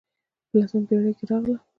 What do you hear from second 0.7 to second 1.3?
پېړۍ کې